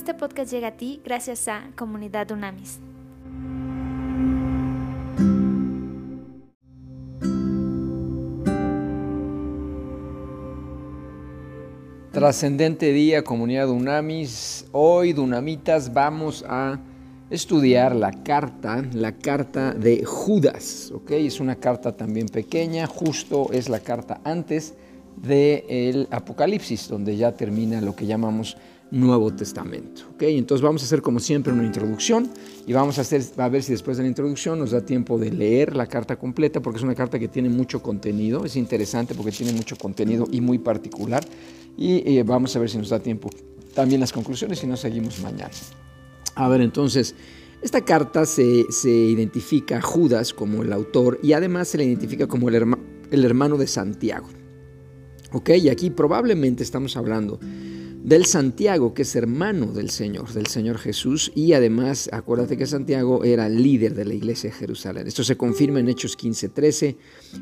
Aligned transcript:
Este 0.00 0.14
podcast 0.14 0.50
llega 0.50 0.68
a 0.68 0.76
ti 0.78 1.02
gracias 1.04 1.46
a 1.46 1.72
Comunidad 1.76 2.30
Unamis. 2.30 2.80
Trascendente 12.12 12.94
día, 12.94 13.22
comunidad 13.22 13.68
Unamis. 13.68 14.64
Hoy, 14.72 15.12
Dunamitas, 15.12 15.92
vamos 15.92 16.46
a 16.48 16.80
estudiar 17.28 17.94
la 17.94 18.10
carta, 18.10 18.82
la 18.94 19.12
carta 19.12 19.74
de 19.74 20.06
Judas. 20.06 20.90
¿ok? 20.94 21.10
Es 21.10 21.40
una 21.40 21.56
carta 21.56 21.94
también 21.94 22.30
pequeña, 22.30 22.86
justo 22.86 23.52
es 23.52 23.68
la 23.68 23.80
carta 23.80 24.22
antes 24.24 24.72
del 25.18 26.08
Apocalipsis, 26.10 26.88
donde 26.88 27.18
ya 27.18 27.32
termina 27.32 27.82
lo 27.82 27.94
que 27.94 28.06
llamamos 28.06 28.56
Nuevo 28.90 29.32
Testamento. 29.32 30.02
¿okay? 30.14 30.36
Entonces 30.36 30.62
vamos 30.62 30.82
a 30.82 30.84
hacer 30.84 31.02
como 31.02 31.20
siempre 31.20 31.52
una 31.52 31.64
introducción 31.64 32.28
y 32.66 32.72
vamos 32.72 32.98
a, 32.98 33.02
hacer, 33.02 33.22
a 33.36 33.48
ver 33.48 33.62
si 33.62 33.72
después 33.72 33.96
de 33.96 34.02
la 34.02 34.08
introducción 34.08 34.58
nos 34.58 34.72
da 34.72 34.84
tiempo 34.84 35.18
de 35.18 35.30
leer 35.30 35.76
la 35.76 35.86
carta 35.86 36.16
completa, 36.16 36.60
porque 36.60 36.78
es 36.78 36.82
una 36.82 36.94
carta 36.94 37.18
que 37.18 37.28
tiene 37.28 37.48
mucho 37.48 37.82
contenido, 37.82 38.44
es 38.44 38.56
interesante 38.56 39.14
porque 39.14 39.32
tiene 39.32 39.52
mucho 39.52 39.76
contenido 39.76 40.26
y 40.30 40.40
muy 40.40 40.58
particular. 40.58 41.24
Y 41.76 42.16
eh, 42.16 42.22
vamos 42.24 42.54
a 42.56 42.58
ver 42.58 42.68
si 42.68 42.78
nos 42.78 42.88
da 42.88 43.00
tiempo 43.00 43.30
también 43.74 44.00
las 44.00 44.12
conclusiones 44.12 44.62
y 44.64 44.66
nos 44.66 44.80
seguimos 44.80 45.20
mañana. 45.20 45.50
A 46.34 46.48
ver, 46.48 46.60
entonces, 46.60 47.14
esta 47.62 47.84
carta 47.84 48.26
se, 48.26 48.64
se, 48.70 48.90
identifica 48.90 49.78
a 49.78 49.82
Judas 49.82 50.32
como 50.32 50.62
el 50.62 50.72
autor 50.72 51.20
y 51.22 51.32
además 51.32 51.68
se 51.68 51.78
le 51.78 51.84
identifica 51.84 52.26
como 52.26 52.48
el, 52.48 52.76
el 53.10 53.24
hermano 53.24 53.56
de 53.56 53.66
Santiago. 53.66 54.28
¿Ok? 55.32 55.50
Y 55.50 55.68
aquí 55.68 55.90
probablemente 55.90 56.62
estamos 56.62 56.96
hablando 56.96 57.38
del 58.02 58.24
Santiago, 58.24 58.94
que 58.94 59.02
es 59.02 59.14
hermano 59.14 59.66
del 59.66 59.90
Señor, 59.90 60.32
del 60.32 60.46
Señor 60.46 60.78
Jesús, 60.78 61.30
y 61.34 61.52
además 61.52 62.08
acuérdate 62.12 62.56
que 62.56 62.66
Santiago 62.66 63.24
era 63.24 63.48
líder 63.48 63.94
de 63.94 64.04
la 64.04 64.14
iglesia 64.14 64.50
de 64.50 64.56
Jerusalén. 64.56 65.06
Esto 65.06 65.22
se 65.22 65.36
confirma 65.36 65.80
en 65.80 65.88
Hechos 65.88 66.16
15:13, 66.16 66.96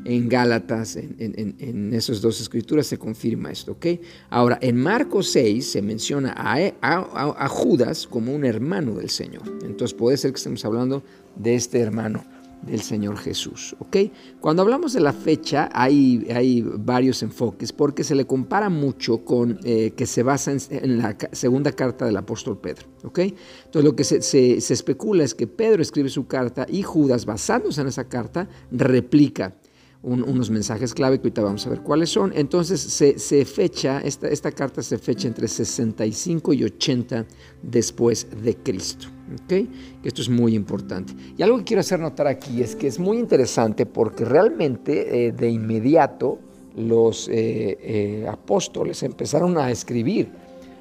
en 0.05 0.27
Gálatas, 0.27 0.97
en, 0.97 1.93
esas 1.93 2.21
dos 2.21 2.41
escrituras 2.41 2.87
se 2.87 2.97
confirma 2.97 3.51
esto, 3.51 3.73
¿ok? 3.73 3.85
Ahora, 4.29 4.59
en 4.61 4.75
Marcos 4.75 5.29
6 5.31 5.71
se 5.71 5.81
menciona 5.81 6.33
a, 6.35 6.57
a 6.81 7.47
Judas 7.47 8.05
como 8.07 8.33
un 8.33 8.45
hermano 8.45 8.95
del 8.95 9.09
Señor. 9.09 9.43
Entonces 9.63 9.93
puede 9.93 10.17
ser 10.17 10.31
que 10.31 10.37
estemos 10.37 10.63
hablando 10.65 11.03
de 11.35 11.55
este 11.55 11.79
hermano 11.79 12.23
del 12.61 12.81
Señor 12.81 13.17
Jesús. 13.17 13.75
¿ok? 13.79 13.97
Cuando 14.39 14.61
hablamos 14.61 14.93
de 14.93 14.99
la 14.99 15.13
fecha 15.13 15.69
hay, 15.73 16.27
hay 16.33 16.61
varios 16.61 17.23
enfoques 17.23 17.71
porque 17.73 18.03
se 18.03 18.15
le 18.15 18.25
compara 18.25 18.69
mucho 18.69 19.23
con 19.23 19.59
eh, 19.63 19.91
que 19.95 20.05
se 20.05 20.23
basa 20.23 20.51
en, 20.51 20.97
la 20.97 21.17
segunda 21.31 21.71
carta 21.71 22.05
del 22.05 22.17
apóstol 22.17 22.57
Pedro. 22.59 22.87
¿ok? 23.03 23.19
Entonces 23.19 23.83
lo 23.83 23.95
que 23.95 24.03
se, 24.03 24.21
se, 24.21 24.73
especula 24.73 25.23
es 25.23 25.33
que 25.33 25.47
Pedro 25.47 25.81
escribe 25.81 26.09
su 26.09 26.27
carta 26.27 26.65
y 26.69 26.83
Judas, 26.83 27.25
basándose 27.25 27.81
en 27.81 27.87
esa 27.87 28.07
carta, 28.07 28.47
replica 28.71 29.55
unos 30.01 30.49
mensajes 30.49 30.93
clave 30.93 31.17
que 31.17 31.23
ahorita 31.23 31.41
vamos 31.41 31.67
a 31.67 31.69
ver 31.69 31.81
cuáles 31.81 32.09
son. 32.09 32.31
Entonces 32.33 32.79
se, 32.79 33.19
se 33.19 33.45
fecha, 33.45 33.99
esta, 33.99 34.29
esta 34.29 34.51
carta 34.51 34.81
se 34.81 34.97
fecha 34.97 35.27
entre 35.27 35.47
65 35.47 36.53
y 36.53 36.63
80 36.63 37.25
después 37.63 38.27
de 38.41 38.55
Cristo. 38.55 39.18
¿Okay? 39.43 39.69
Esto 40.03 40.21
es 40.21 40.29
muy 40.29 40.55
importante. 40.55 41.13
Y 41.37 41.43
algo 41.43 41.57
que 41.59 41.63
quiero 41.63 41.81
hacer 41.81 41.99
notar 41.99 42.27
aquí 42.27 42.61
es 42.61 42.75
que 42.75 42.87
es 42.87 42.99
muy 42.99 43.17
interesante 43.17 43.85
porque 43.85 44.25
realmente 44.25 45.27
eh, 45.27 45.31
de 45.31 45.49
inmediato 45.49 46.39
los 46.75 47.27
eh, 47.27 47.77
eh, 47.81 48.27
apóstoles 48.27 49.03
empezaron 49.03 49.57
a 49.57 49.71
escribir, 49.71 50.29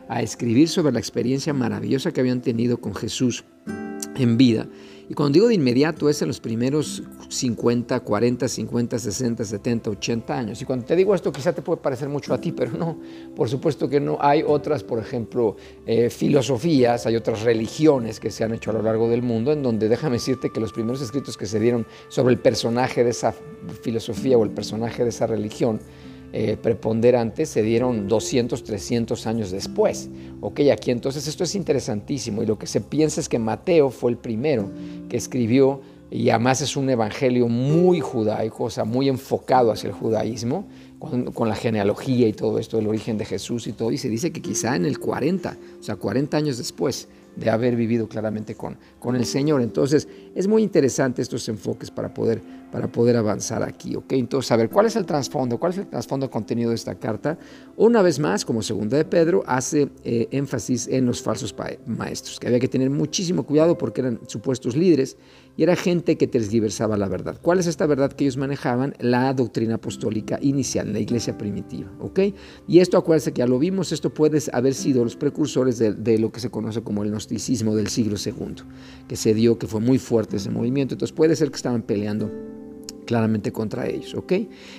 a 0.09 0.23
escribir 0.23 0.69
sobre 0.69 0.93
la 0.93 0.99
experiencia 0.99 1.53
maravillosa 1.53 2.13
que 2.13 2.21
habían 2.21 2.43
tenido 2.43 2.79
con 2.81 2.95
Jesús 2.95 3.45
en 4.17 4.37
vida 4.37 4.69
y 5.11 5.15
cuando 5.15 5.35
digo 5.35 5.49
de 5.49 5.55
inmediato 5.55 6.11
es 6.11 6.21
en 6.21 6.29
los 6.29 6.39
primeros 6.39 7.03
50, 7.31 8.01
40, 8.01 8.47
50, 8.47 8.99
60, 8.99 9.45
70, 9.45 9.91
80 9.91 10.39
años. 10.39 10.61
Y 10.61 10.67
cuando 10.67 10.85
te 10.85 10.95
digo 10.97 11.15
esto 11.15 11.33
quizá 11.33 11.55
te 11.55 11.63
puede 11.63 11.81
parecer 11.81 12.11
mucho 12.11 12.35
a 12.35 12.41
ti, 12.41 12.53
pero 12.53 12.73
no, 12.73 12.99
por 13.35 13.49
supuesto 13.49 13.89
que 13.89 14.01
no. 14.01 14.19
Hay 14.21 14.45
otras, 14.47 14.85
por 14.85 14.99
ejemplo, 14.99 15.57
eh, 15.87 16.11
filosofías, 16.11 17.07
hay 17.07 17.17
otras 17.17 17.43
religiones 17.43 18.21
que 18.21 18.31
se 18.31 18.45
han 18.45 18.53
hecho 18.53 18.71
a 18.71 18.75
lo 18.75 18.83
largo 18.83 19.09
del 19.09 19.23
mundo, 19.23 19.53
en 19.53 19.63
donde 19.63 19.89
déjame 19.89 20.17
decirte 20.17 20.51
que 20.51 20.61
los 20.61 20.73
primeros 20.75 21.01
escritos 21.01 21.39
que 21.39 21.47
se 21.47 21.59
dieron 21.59 21.87
sobre 22.09 22.35
el 22.35 22.41
personaje 22.41 23.03
de 23.03 23.11
esa 23.11 23.35
filosofía 23.83 24.37
o 24.37 24.45
el 24.45 24.51
personaje 24.51 25.05
de 25.05 25.09
esa 25.09 25.27
religión, 25.27 25.81
eh, 26.33 26.59
se 27.45 27.63
dieron 27.63 28.09
200, 28.09 28.63
300 28.63 29.27
años 29.27 29.51
después. 29.51 30.11
Ok, 30.41 30.61
aquí 30.73 30.91
entonces 30.91 31.27
esto 31.27 31.45
es 31.45 31.55
interesantísimo 31.55 32.43
y 32.43 32.47
lo 32.47 32.59
que 32.59 32.67
se 32.67 32.81
piensa 32.81 33.21
es 33.21 33.29
que 33.29 33.39
Mateo 33.39 33.91
fue 33.91 34.11
el 34.11 34.19
primero 34.19 34.71
que 35.09 35.17
escribió 35.17 35.81
y 36.11 36.31
además 36.31 36.61
es 36.63 36.77
un 36.77 36.89
evangelio 36.89 37.49
muy 37.49 38.01
judaico, 38.01 38.65
o 38.65 38.71
sea, 38.71 38.85
muy 38.85 39.09
enfocado 39.09 39.71
hacia 39.71 39.89
el 39.89 39.95
judaísmo, 39.95 40.67
con, 40.99 41.49
la 41.49 41.55
genealogía 41.55 42.27
y 42.27 42.33
todo 42.33 42.59
esto, 42.59 42.79
el 42.79 42.87
origen 42.87 43.19
de 43.19 43.25
Jesús 43.25 43.67
y 43.67 43.73
todo, 43.73 43.93
y 43.93 43.99
se 43.99 44.09
dice 44.09 44.33
que 44.33 44.41
quizá 44.41 44.75
en 44.75 44.85
el 44.85 44.99
40, 44.99 45.57
o 45.79 45.83
sea, 45.83 45.97
40 45.97 46.37
años 46.37 46.59
después 46.59 47.09
de 47.37 47.51
haber 47.51 47.77
vivido 47.77 48.09
claramente 48.09 48.55
con, 48.57 48.79
con 48.99 49.15
el 49.15 49.25
Señor. 49.25 49.63
Entonces, 49.63 50.09
es 50.35 50.49
muy 50.49 50.63
interesante 50.63 51.23
estos 51.23 51.49
enfoques 51.49 51.91
para 51.91 52.13
poder, 52.13 52.43
para 52.71 52.91
poder 52.91 53.17
avanzar 53.17 53.63
aquí, 53.63 53.97
¿ok? 53.97 54.13
Entonces, 54.13 54.51
a 54.53 54.57
ver, 54.57 54.69
¿cuál 54.69 54.87
es 54.87 54.97
el 54.97 55.07
trasfondo? 55.07 55.59
¿Cuál 55.59 55.73
es 55.73 55.79
el 55.79 55.87
trasfondo 55.87 56.31
contenido 56.31 56.71
de 56.71 56.77
esta 56.77 56.95
carta? 56.95 57.39
Una 57.77 58.03
vez 58.03 58.19
más, 58.19 58.45
como 58.45 58.63
segunda 58.63 58.97
de 58.97 59.05
Pedro, 59.05 59.43
hace 59.47 59.89
eh, 60.05 60.29
énfasis 60.31 60.89
en 60.89 61.07
los 61.07 61.23
falsos 61.23 61.55
maestros, 61.87 62.39
que 62.39 62.47
había 62.47 62.61
que 62.61 62.69
tener 62.69 62.91
muchísimo 62.91 63.45
cuidado 63.45 63.79
porque 63.79 64.01
eran 64.03 64.21
supuestos 64.27 64.77
líderes 64.77 65.17
y 65.59 65.65
era 65.65 65.75
gente 65.75 66.17
que 66.17 66.29
tergiversaba 66.29 66.97
la 66.97 67.09
verdad. 67.09 67.37
¿Cuál 67.43 67.59
es 67.59 67.67
esta 67.67 67.85
verdad 67.85 68.13
que 68.13 68.25
ellos 68.25 68.37
manejaban? 68.37 68.95
La 69.01 69.35
doctrina 69.35 69.75
apostólica 69.75 70.39
inicial, 70.41 70.93
la 70.93 71.01
iglesia 71.01 71.37
primitiva, 71.37 71.91
¿ok? 71.99 72.21
Y 72.69 72.79
esto, 72.79 72.97
acuérdense 72.97 73.33
que 73.33 73.41
ya 73.41 73.47
lo 73.49 73.59
vimos, 73.59 73.91
esto 73.91 74.15
puede 74.15 74.41
haber 74.53 74.75
sido 74.75 75.03
los 75.03 75.17
precursores 75.17 75.79
de, 75.79 76.19
lo 76.19 76.31
que 76.31 76.39
se 76.39 76.49
conoce 76.49 76.83
como 76.83 77.03
el 77.03 77.11
gnosticismo 77.11 77.75
del 77.75 77.89
siglo 77.89 78.17
II, 78.25 78.55
que 79.09 79.17
se 79.17 79.35
dio, 79.35 79.59
que 79.59 79.67
fue 79.67 79.81
muy 79.81 79.99
fuerte 79.99 80.37
ese 80.37 80.51
movimiento. 80.51 80.95
Entonces 80.95 81.13
puede 81.13 81.35
ser 81.35 81.51
que 81.51 81.57
estaban 81.57 81.83
peleando 81.83 82.31
claramente 83.09 83.53
contra 83.53 83.89
ellos, 83.89 84.15
¿ok? 84.15 84.35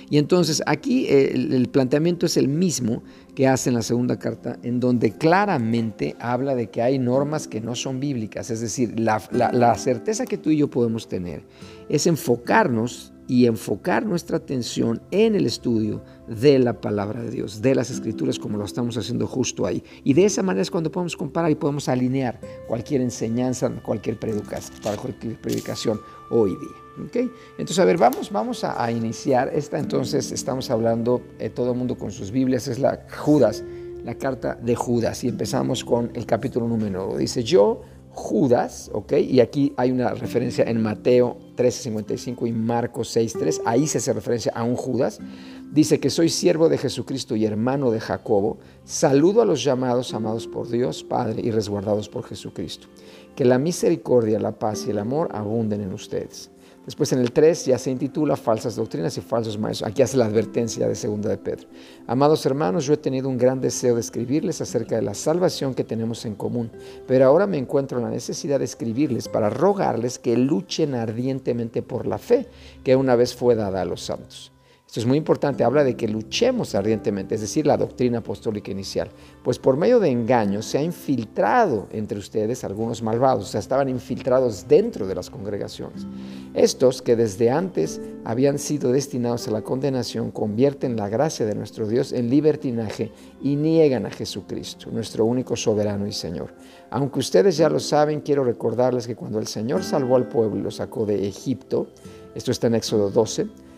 Y 0.08 0.18
entonces 0.18 0.62
aquí 0.64 1.08
el, 1.08 1.68
planteamiento 1.68 2.26
es 2.26 2.36
el 2.36 2.46
mismo 2.46 3.02
que 3.34 3.48
hace 3.48 3.70
en 3.70 3.74
la 3.74 3.82
segunda 3.82 4.20
carta, 4.20 4.56
en 4.62 4.78
donde 4.78 5.10
claramente 5.10 6.14
habla 6.20 6.54
de 6.54 6.70
que 6.70 6.80
hay 6.80 7.00
normas 7.00 7.48
que 7.48 7.60
no 7.60 7.74
son 7.74 7.98
bíblicas, 7.98 8.50
es 8.50 8.60
decir, 8.60 9.00
la, 9.00 9.20
la 9.32 9.74
certeza 9.74 10.26
que 10.26 10.38
tú 10.38 10.50
y 10.50 10.58
yo 10.58 10.70
podemos 10.70 11.08
tener 11.08 11.42
es 11.88 12.06
enfocarnos 12.06 13.12
y 13.30 13.46
enfocar 13.46 14.04
nuestra 14.04 14.38
atención 14.38 15.00
en 15.12 15.36
el 15.36 15.46
estudio 15.46 16.02
de 16.26 16.58
la 16.58 16.80
palabra 16.80 17.22
de 17.22 17.30
Dios, 17.30 17.62
de 17.62 17.76
las 17.76 17.88
escrituras 17.88 18.40
como 18.40 18.58
lo 18.58 18.64
estamos 18.64 18.96
haciendo 18.96 19.28
justo 19.28 19.66
ahí. 19.66 19.84
Y 20.02 20.14
de 20.14 20.24
esa 20.24 20.42
manera 20.42 20.62
es 20.62 20.70
cuando 20.72 20.90
podemos 20.90 21.16
comparar 21.16 21.48
y 21.48 21.54
podemos 21.54 21.88
alinear 21.88 22.40
cualquier 22.66 23.02
enseñanza, 23.02 23.70
cualquier 23.84 24.18
predicación, 24.18 26.00
hoy 26.28 26.50
día. 26.50 27.06
¿okay? 27.06 27.30
Entonces, 27.52 27.78
a 27.78 27.84
ver, 27.84 27.98
vamos, 27.98 28.32
vamos 28.32 28.64
a, 28.64 28.90
iniciar 28.90 29.48
esta. 29.54 29.78
Entonces, 29.78 30.32
estamos 30.32 30.68
hablando, 30.68 31.22
eh, 31.38 31.50
todo 31.50 31.70
el 31.70 31.78
mundo 31.78 31.96
con 31.96 32.10
sus 32.10 32.32
Biblias, 32.32 32.66
es 32.66 32.80
la 32.80 33.06
Judas, 33.16 33.62
la 34.04 34.16
carta 34.16 34.56
de 34.56 34.74
Judas. 34.74 35.22
Y 35.22 35.28
empezamos 35.28 35.84
con 35.84 36.10
el 36.14 36.26
capítulo 36.26 36.66
número 36.66 37.16
Dice, 37.16 37.44
yo 37.44 37.82
Judas, 38.12 38.90
¿ok? 38.92 39.12
Y 39.12 39.40
aquí 39.40 39.72
hay 39.76 39.92
una 39.92 40.10
referencia 40.14 40.64
en 40.64 40.82
Mateo 40.82 41.38
13:55 41.56 42.46
y 42.46 42.52
Marcos 42.52 43.14
6:3, 43.16 43.62
ahí 43.64 43.86
se 43.86 43.98
hace 43.98 44.12
referencia 44.12 44.52
a 44.54 44.64
un 44.64 44.76
Judas. 44.76 45.20
Dice 45.72 46.00
que 46.00 46.10
soy 46.10 46.28
siervo 46.28 46.68
de 46.68 46.78
Jesucristo 46.78 47.36
y 47.36 47.44
hermano 47.44 47.92
de 47.92 48.00
Jacobo. 48.00 48.58
Saludo 48.84 49.42
a 49.42 49.44
los 49.44 49.62
llamados, 49.62 50.12
amados 50.14 50.48
por 50.48 50.68
Dios 50.68 51.04
Padre 51.04 51.40
y 51.42 51.52
resguardados 51.52 52.08
por 52.08 52.24
Jesucristo. 52.24 52.88
Que 53.36 53.44
la 53.44 53.58
misericordia, 53.58 54.40
la 54.40 54.58
paz 54.58 54.86
y 54.86 54.90
el 54.90 54.98
amor 54.98 55.28
abunden 55.32 55.80
en 55.80 55.92
ustedes. 55.92 56.50
Después 56.86 57.12
en 57.12 57.20
el 57.20 57.30
3 57.30 57.66
ya 57.66 57.78
se 57.78 57.90
intitula 57.90 58.36
Falsas 58.36 58.76
doctrinas 58.76 59.16
y 59.18 59.20
falsos 59.20 59.58
maestros. 59.58 59.88
Aquí 59.88 60.02
hace 60.02 60.16
la 60.16 60.24
advertencia 60.24 60.88
de 60.88 60.94
segunda 60.94 61.28
de 61.28 61.36
Pedro. 61.36 61.68
Amados 62.06 62.44
hermanos, 62.46 62.86
yo 62.86 62.94
he 62.94 62.96
tenido 62.96 63.28
un 63.28 63.36
gran 63.36 63.60
deseo 63.60 63.94
de 63.94 64.00
escribirles 64.00 64.60
acerca 64.60 64.96
de 64.96 65.02
la 65.02 65.14
salvación 65.14 65.74
que 65.74 65.84
tenemos 65.84 66.24
en 66.24 66.34
común, 66.34 66.70
pero 67.06 67.26
ahora 67.26 67.46
me 67.46 67.58
encuentro 67.58 67.98
en 67.98 68.04
la 68.04 68.10
necesidad 68.10 68.58
de 68.58 68.64
escribirles 68.64 69.28
para 69.28 69.50
rogarles 69.50 70.18
que 70.18 70.36
luchen 70.36 70.94
ardientemente 70.94 71.82
por 71.82 72.06
la 72.06 72.18
fe 72.18 72.48
que 72.82 72.96
una 72.96 73.14
vez 73.14 73.34
fue 73.34 73.54
dada 73.54 73.82
a 73.82 73.84
los 73.84 74.00
santos. 74.00 74.50
Esto 74.90 74.98
es 74.98 75.06
muy 75.06 75.18
importante, 75.18 75.62
habla 75.62 75.84
de 75.84 75.94
que 75.94 76.08
luchemos 76.08 76.74
ardientemente, 76.74 77.36
es 77.36 77.42
decir, 77.42 77.64
la 77.64 77.76
doctrina 77.76 78.18
apostólica 78.18 78.72
inicial, 78.72 79.08
pues 79.44 79.56
por 79.56 79.76
medio 79.76 80.00
de 80.00 80.08
engaños 80.08 80.66
se 80.66 80.78
ha 80.78 80.82
infiltrado 80.82 81.86
entre 81.92 82.18
ustedes 82.18 82.64
algunos 82.64 83.00
malvados, 83.00 83.44
o 83.44 83.46
sea, 83.46 83.60
estaban 83.60 83.88
infiltrados 83.88 84.66
dentro 84.66 85.06
de 85.06 85.14
las 85.14 85.30
congregaciones. 85.30 86.08
Estos 86.54 87.02
que 87.02 87.14
desde 87.14 87.50
antes 87.52 88.00
habían 88.24 88.58
sido 88.58 88.90
destinados 88.90 89.46
a 89.46 89.52
la 89.52 89.62
condenación 89.62 90.32
convierten 90.32 90.96
la 90.96 91.08
gracia 91.08 91.46
de 91.46 91.54
nuestro 91.54 91.86
Dios 91.86 92.12
en 92.12 92.28
libertinaje 92.28 93.12
y 93.40 93.54
niegan 93.54 94.06
a 94.06 94.10
Jesucristo, 94.10 94.90
nuestro 94.90 95.24
único 95.24 95.54
soberano 95.54 96.08
y 96.08 96.12
Señor. 96.12 96.52
Aunque 96.90 97.20
ustedes 97.20 97.56
ya 97.56 97.68
lo 97.68 97.78
saben, 97.78 98.22
quiero 98.22 98.42
recordarles 98.42 99.06
que 99.06 99.14
cuando 99.14 99.38
el 99.38 99.46
Señor 99.46 99.84
salvó 99.84 100.16
al 100.16 100.26
pueblo 100.26 100.58
y 100.58 100.62
lo 100.62 100.72
sacó 100.72 101.06
de 101.06 101.28
Egipto, 101.28 101.86
esto 102.34 102.50
está 102.50 102.66
en 102.66 102.74
Éxodo 102.74 103.08
12, 103.10 103.42
y 103.42 103.69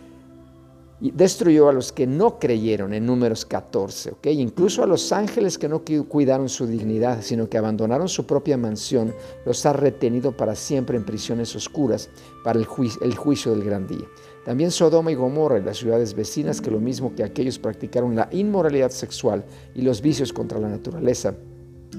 destruyó 1.10 1.68
a 1.68 1.72
los 1.72 1.92
que 1.92 2.06
no 2.06 2.38
creyeron 2.38 2.94
en 2.94 3.06
números 3.06 3.44
14, 3.44 4.12
¿ok? 4.12 4.26
incluso 4.28 4.84
a 4.84 4.86
los 4.86 5.10
ángeles 5.12 5.58
que 5.58 5.68
no 5.68 5.82
cuidaron 6.08 6.48
su 6.48 6.66
dignidad, 6.66 7.22
sino 7.22 7.48
que 7.48 7.58
abandonaron 7.58 8.08
su 8.08 8.24
propia 8.24 8.56
mansión, 8.56 9.12
los 9.44 9.66
ha 9.66 9.72
retenido 9.72 10.36
para 10.36 10.54
siempre 10.54 10.96
en 10.96 11.04
prisiones 11.04 11.56
oscuras 11.56 12.08
para 12.44 12.58
el, 12.58 12.66
el 13.00 13.16
juicio 13.16 13.50
del 13.50 13.64
gran 13.64 13.88
día. 13.88 14.06
También 14.44 14.70
Sodoma 14.70 15.12
y 15.12 15.14
Gomorra 15.14 15.58
y 15.58 15.62
las 15.62 15.78
ciudades 15.78 16.14
vecinas, 16.14 16.60
que 16.60 16.70
lo 16.70 16.80
mismo 16.80 17.14
que 17.14 17.24
aquellos 17.24 17.58
practicaron 17.58 18.14
la 18.14 18.28
inmoralidad 18.32 18.90
sexual 18.90 19.44
y 19.74 19.82
los 19.82 20.02
vicios 20.02 20.32
contra 20.32 20.58
la 20.58 20.68
naturaleza, 20.68 21.34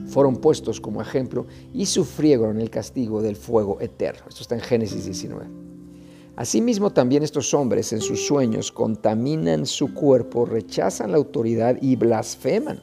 fueron 0.07 0.37
puestos 0.37 0.81
como 0.81 1.01
ejemplo 1.01 1.45
y 1.73 1.85
sufrieron 1.85 2.59
el 2.59 2.69
castigo 2.69 3.21
del 3.21 3.35
fuego 3.35 3.79
eterno. 3.79 4.23
Esto 4.27 4.41
está 4.41 4.55
en 4.55 4.61
Génesis 4.61 5.05
19. 5.05 5.72
Asimismo 6.35 6.91
también 6.91 7.21
estos 7.21 7.53
hombres 7.53 7.93
en 7.93 8.01
sus 8.01 8.25
sueños 8.25 8.71
contaminan 8.71 9.67
su 9.67 9.93
cuerpo, 9.93 10.45
rechazan 10.45 11.11
la 11.11 11.17
autoridad 11.17 11.77
y 11.79 11.95
blasfeman 11.95 12.81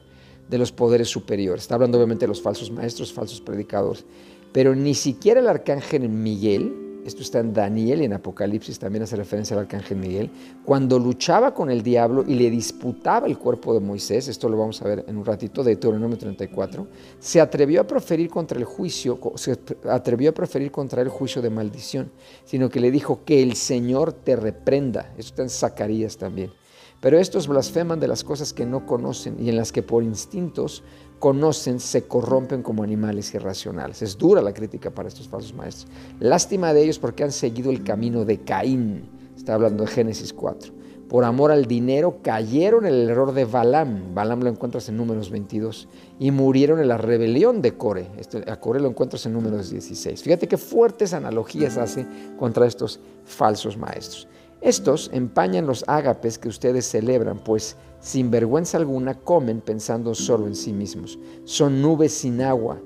de 0.49 0.59
los 0.59 0.71
poderes 0.71 1.09
superiores. 1.09 1.63
Está 1.63 1.75
hablando 1.75 1.99
obviamente 1.99 2.25
de 2.25 2.29
los 2.29 2.41
falsos 2.43 2.71
maestros, 2.71 3.13
falsos 3.13 3.41
predicadores. 3.41 4.05
Pero 4.53 4.75
ni 4.77 4.95
siquiera 4.95 5.41
el 5.41 5.49
arcángel 5.49 6.09
Miguel, 6.09 6.80
esto 7.05 7.23
está 7.23 7.41
en 7.41 7.53
Daniel 7.53 8.03
y 8.03 8.05
en 8.05 8.13
Apocalipsis 8.13 8.79
también 8.79 9.03
hace 9.03 9.17
referencia 9.17 9.57
al 9.57 9.63
arcángel 9.63 9.99
Miguel, 9.99 10.31
cuando 10.65 10.99
luchaba 10.99 11.55
con 11.55 11.71
el 11.71 11.83
diablo 11.83 12.25
y 12.27 12.35
le 12.35 12.51
disputaba 12.51 13.27
el 13.27 13.39
cuerpo 13.39 13.75
de 13.75 13.81
Moisés, 13.81 14.29
esto 14.29 14.49
lo 14.49 14.59
vamos 14.59 14.81
a 14.83 14.85
ver 14.85 15.05
en 15.09 15.17
un 15.17 15.25
ratito 15.25 15.63
de 15.63 15.73
Deuteronomio 15.73 16.19
34, 16.19 16.87
se 17.19 17.41
atrevió 17.41 17.81
a 17.81 17.87
proferir 17.87 18.29
contra 18.29 18.59
el 18.59 18.65
juicio, 18.65 19.19
se 19.37 19.59
atrevió 19.89 20.31
a 20.31 20.35
proferir 20.35 20.71
contra 20.71 21.03
el 21.03 21.09
juicio 21.09 21.43
de 21.43 21.51
maldición, 21.51 22.11
sino 22.45 22.69
que 22.69 22.81
le 22.81 22.91
dijo 22.91 23.25
que 23.25 23.43
el 23.43 23.55
Señor 23.55 24.13
te 24.13 24.37
reprenda. 24.37 25.13
Esto 25.17 25.31
está 25.31 25.43
en 25.43 25.51
Zacarías 25.51 26.17
también. 26.17 26.53
Pero 27.01 27.19
estos 27.19 27.49
blasfeman 27.49 27.99
de 27.99 28.09
las 28.09 28.23
cosas 28.23 28.53
que 28.53 28.67
no 28.67 28.85
conocen 28.85 29.37
y 29.41 29.49
en 29.49 29.57
las 29.57 29.73
que 29.73 29.83
por 29.83 30.03
instintos 30.03 30.83
conocen 31.21 31.79
se 31.79 32.05
corrompen 32.09 32.63
como 32.63 32.83
animales 32.83 33.33
irracionales. 33.35 34.03
Es 34.03 34.19
dura 34.19 34.43
la 34.43 34.53
crítica 34.53 34.91
para 34.91 35.07
estos 35.07 35.29
falsos 35.29 35.55
maestros. 35.55 35.93
Lástima 36.19 36.75
de 36.75 36.83
ellos 36.83 36.99
porque 36.99 37.23
han 37.23 37.31
seguido 37.31 37.71
el 37.71 37.85
camino 37.85 38.25
de 38.25 38.41
Caín. 38.41 39.09
Está 39.37 39.55
hablando 39.55 39.85
de 39.85 39.91
Génesis 39.91 40.33
4. 40.33 40.81
Por 41.11 41.25
amor 41.25 41.51
al 41.51 41.67
dinero 41.67 42.21
cayeron 42.23 42.87
en 42.87 42.95
el 42.95 43.11
error 43.11 43.35
de 43.35 43.45
Balaam. 43.45 44.15
Balaam 44.15 44.43
lo 44.43 44.49
encuentras 44.49 44.89
en 44.89 44.97
números 44.97 45.29
22. 45.31 45.89
Y 46.19 46.31
murieron 46.31 46.81
en 46.81 46.89
la 46.89 46.97
rebelión 46.97 47.61
de 47.61 47.77
Core. 47.77 48.07
Este, 48.17 48.51
a 48.51 48.59
Core 48.59 48.81
lo 48.81 48.89
encuentras 48.89 49.27
en 49.27 49.35
números 49.35 49.71
16. 49.71 50.23
Fíjate 50.23 50.49
qué 50.49 50.57
fuertes 50.57 51.13
analogías 51.13 51.77
hace 51.77 52.07
contra 52.39 52.67
estos 52.67 53.01
falsos 53.25 53.77
maestros. 53.77 54.27
Estos 54.61 55.11
empañan 55.15 55.67
los 55.67 55.85
ágapes 55.87 56.37
que 56.37 56.49
ustedes 56.49 56.85
celebran, 56.85 57.39
pues 57.39 57.77
sin 58.01 58.31
vergüenza 58.31 58.77
alguna 58.77 59.15
comen 59.15 59.63
pensando 59.63 60.15
solo 60.15 60.47
en 60.47 60.55
sí 60.55 60.73
mismos. 60.75 61.19
Son 61.45 61.81
nubes 61.81 62.13
sin 62.13 62.43
agua 62.43 62.79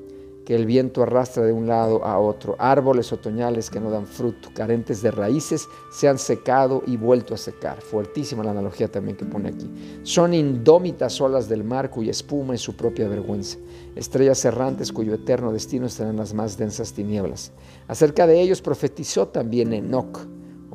que 0.44 0.54
el 0.54 0.66
viento 0.66 1.02
arrastra 1.02 1.44
de 1.44 1.52
un 1.52 1.66
lado 1.66 2.04
a 2.04 2.18
otro, 2.18 2.54
árboles 2.58 3.12
otoñales 3.12 3.70
que 3.70 3.80
no 3.80 3.90
dan 3.90 4.06
fruto, 4.06 4.50
carentes 4.54 5.02
de 5.02 5.10
raíces, 5.10 5.66
se 5.90 6.06
han 6.06 6.18
secado 6.18 6.82
y 6.86 6.96
vuelto 6.96 7.34
a 7.34 7.38
secar. 7.38 7.80
Fuertísima 7.80 8.44
la 8.44 8.50
analogía 8.52 8.88
también 8.88 9.16
que 9.16 9.24
pone 9.24 9.48
aquí. 9.48 9.68
Son 10.02 10.32
indómitas 10.34 11.20
olas 11.20 11.48
del 11.48 11.64
mar 11.64 11.90
cuya 11.90 12.10
espuma 12.10 12.54
es 12.54 12.60
su 12.60 12.76
propia 12.76 13.08
vergüenza, 13.08 13.58
estrellas 13.96 14.44
errantes 14.44 14.92
cuyo 14.92 15.14
eterno 15.14 15.50
destino 15.50 15.86
estará 15.86 16.10
en 16.10 16.18
las 16.18 16.34
más 16.34 16.56
densas 16.56 16.92
tinieblas. 16.92 17.50
Acerca 17.88 18.26
de 18.26 18.40
ellos 18.40 18.60
profetizó 18.60 19.28
también 19.28 19.72
Enoch 19.72 20.20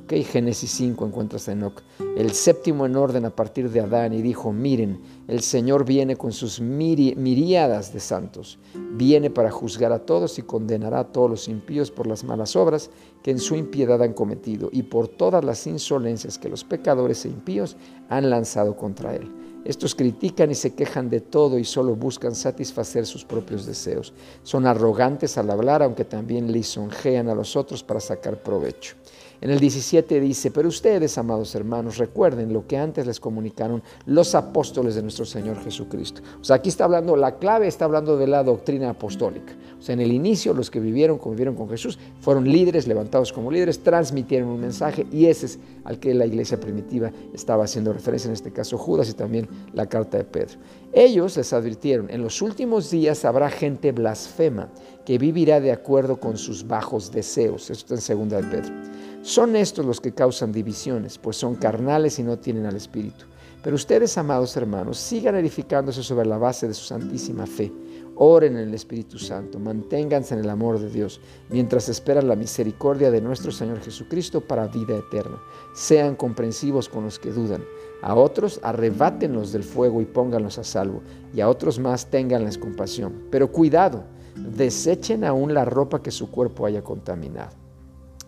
Génesis 0.09 0.71
5 0.71 1.05
encuentras 1.05 1.47
a 1.47 1.51
Enoch, 1.51 1.81
el 2.17 2.31
séptimo 2.31 2.87
en 2.87 2.95
orden 2.95 3.25
a 3.25 3.35
partir 3.35 3.69
de 3.69 3.79
Adán, 3.79 4.11
y 4.11 4.23
dijo, 4.23 4.51
miren, 4.51 4.99
el 5.27 5.41
Señor 5.41 5.85
viene 5.85 6.15
con 6.15 6.31
sus 6.31 6.59
miríadas 6.59 7.93
de 7.93 7.99
santos, 7.99 8.57
viene 8.73 9.29
para 9.29 9.51
juzgar 9.51 9.91
a 9.91 9.99
todos 9.99 10.39
y 10.39 10.41
condenará 10.41 11.01
a 11.01 11.11
todos 11.11 11.29
los 11.29 11.47
impíos 11.47 11.91
por 11.91 12.07
las 12.07 12.23
malas 12.23 12.55
obras 12.55 12.89
que 13.21 13.29
en 13.29 13.39
su 13.39 13.55
impiedad 13.55 14.01
han 14.01 14.13
cometido 14.13 14.69
y 14.71 14.83
por 14.83 15.07
todas 15.07 15.43
las 15.43 15.67
insolencias 15.67 16.39
que 16.39 16.49
los 16.49 16.63
pecadores 16.63 17.25
e 17.25 17.29
impíos 17.29 17.77
han 18.09 18.31
lanzado 18.31 18.75
contra 18.75 19.15
él. 19.15 19.31
Estos 19.65 19.93
critican 19.93 20.49
y 20.51 20.55
se 20.55 20.73
quejan 20.73 21.09
de 21.09 21.19
todo 21.19 21.59
y 21.59 21.65
solo 21.65 21.95
buscan 21.95 22.33
satisfacer 22.33 23.05
sus 23.05 23.25
propios 23.25 23.65
deseos. 23.65 24.13
Son 24.41 24.65
arrogantes 24.65 25.37
al 25.37 25.49
hablar, 25.51 25.83
aunque 25.83 26.05
también 26.05 26.51
lisonjean 26.51 27.27
a 27.27 27.35
los 27.35 27.57
otros 27.57 27.83
para 27.83 27.99
sacar 27.99 28.41
provecho. 28.41 28.95
En 29.41 29.51
el 29.51 29.59
17 29.59 30.19
dice, 30.19 30.51
pero 30.51 30.67
ustedes, 30.67 31.17
amados 31.17 31.55
hermanos, 31.55 31.97
recuerden 31.97 32.51
lo 32.51 32.67
que 32.67 32.77
antes 32.77 33.07
les 33.07 33.21
comunicaron 33.21 33.81
los 34.05 34.35
apóstoles 34.35 34.95
de 34.95 35.01
nuestro 35.01 35.23
Señor 35.25 35.63
Jesucristo. 35.63 36.21
O 36.41 36.43
sea, 36.43 36.57
aquí 36.57 36.67
está 36.67 36.83
hablando, 36.83 37.15
la 37.15 37.37
clave 37.37 37.67
está 37.67 37.85
hablando 37.85 38.17
de 38.17 38.27
la 38.27 38.43
doctrina 38.43 38.89
apostólica. 38.89 39.53
O 39.79 39.81
sea, 39.81 39.93
en 39.93 40.01
el 40.01 40.11
inicio 40.11 40.53
los 40.53 40.69
que 40.69 40.81
vivieron, 40.81 41.17
convivieron 41.17 41.55
con 41.55 41.69
Jesús, 41.69 41.97
fueron 42.19 42.49
líderes, 42.51 42.85
levantados 42.85 43.31
como 43.31 43.49
líderes, 43.49 43.79
transmitieron 43.79 44.49
un 44.49 44.59
mensaje 44.59 45.07
y 45.09 45.27
ese 45.27 45.45
es 45.45 45.59
al 45.85 45.99
que 45.99 46.13
la 46.13 46.25
iglesia 46.25 46.59
primitiva 46.59 47.09
estaba 47.33 47.63
haciendo 47.63 47.93
referencia, 47.93 48.27
en 48.27 48.33
este 48.33 48.51
caso 48.51 48.77
Judas 48.77 49.09
y 49.09 49.13
también 49.13 49.47
la 49.73 49.85
carta 49.85 50.17
de 50.17 50.25
Pedro. 50.25 50.59
Ellos 50.91 51.37
les 51.37 51.53
advirtieron, 51.53 52.09
en 52.09 52.21
los 52.21 52.41
últimos 52.41 52.91
días 52.91 53.23
habrá 53.23 53.49
gente 53.49 53.93
blasfema 53.93 54.67
que 55.05 55.17
vivirá 55.17 55.61
de 55.61 55.71
acuerdo 55.71 56.19
con 56.19 56.37
sus 56.37 56.67
bajos 56.67 57.11
deseos. 57.11 57.69
Esto 57.69 57.73
está 57.73 57.93
en 57.95 58.01
segunda 58.01 58.41
de 58.41 58.43
Pedro. 58.43 58.73
Son 59.21 59.55
estos 59.57 59.85
los 59.85 59.99
que 59.99 60.13
causan 60.13 60.53
divisiones, 60.53 61.17
pues 61.17 61.35
son 61.35 61.55
carnales 61.55 62.19
y 62.19 62.23
no 62.23 62.39
tienen 62.39 62.65
al 62.65 62.77
Espíritu. 62.77 63.25
Pero 63.61 63.75
ustedes, 63.75 64.17
amados 64.17 64.55
hermanos, 64.55 64.97
sigan 64.97 65.35
edificándose 65.35 66.01
sobre 66.01 66.25
la 66.25 66.37
base 66.37 66.69
de 66.69 66.73
su 66.73 66.85
santísima 66.85 67.45
fe. 67.45 67.71
Oren 68.15 68.55
en 68.55 68.69
el 68.69 68.73
Espíritu 68.73 69.19
Santo, 69.19 69.59
manténganse 69.59 70.33
en 70.33 70.41
el 70.41 70.49
amor 70.49 70.79
de 70.79 70.89
Dios, 70.89 71.19
mientras 71.49 71.89
esperan 71.89 72.29
la 72.29 72.37
misericordia 72.37 73.11
de 73.11 73.19
nuestro 73.19 73.51
Señor 73.51 73.81
Jesucristo 73.81 74.39
para 74.39 74.67
vida 74.67 74.95
eterna. 74.97 75.37
Sean 75.73 76.15
comprensivos 76.15 76.87
con 76.87 77.03
los 77.03 77.19
que 77.19 77.31
dudan. 77.31 77.63
A 78.01 78.15
otros 78.15 78.61
arrebátenlos 78.63 79.51
del 79.51 79.63
fuego 79.63 80.01
y 80.01 80.05
pónganlos 80.05 80.57
a 80.57 80.63
salvo, 80.63 81.01
y 81.33 81.41
a 81.41 81.49
otros 81.49 81.77
más 81.77 82.05
ténganles 82.05 82.57
compasión. 82.57 83.25
Pero 83.29 83.51
cuidado, 83.51 84.05
desechen 84.35 85.25
aún 85.25 85.53
la 85.53 85.65
ropa 85.65 86.01
que 86.01 86.11
su 86.11 86.31
cuerpo 86.31 86.65
haya 86.65 86.81
contaminado. 86.81 87.68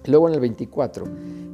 Luego 0.05 0.27
en 0.27 0.35
el 0.35 0.39
24 0.39 1.05